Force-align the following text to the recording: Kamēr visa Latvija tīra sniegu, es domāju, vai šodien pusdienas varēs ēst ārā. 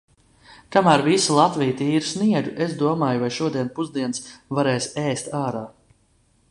Kamēr 0.75 1.03
visa 1.07 1.35
Latvija 1.39 1.75
tīra 1.81 2.07
sniegu, 2.13 2.55
es 2.67 2.73
domāju, 2.81 3.23
vai 3.25 3.31
šodien 3.37 3.71
pusdienas 3.77 4.25
varēs 4.59 4.93
ēst 5.05 5.33
ārā. 5.45 5.65